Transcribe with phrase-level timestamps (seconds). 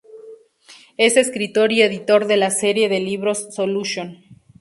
[0.97, 4.23] Es escritor y editor de la serie de libros "Solution".